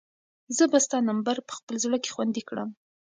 زه 0.57 0.63
به 0.71 0.77
ستا 0.85 0.97
نمبر 1.09 1.35
په 1.47 1.53
خپل 1.59 1.75
زړه 1.83 1.97
کې 2.03 2.13
خوندي 2.15 2.43
کړم. 2.49 2.69